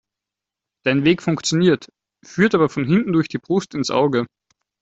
[0.83, 1.91] Dein Weg funktioniert,
[2.25, 4.25] führt aber von hinten durch die Brust ins Auge.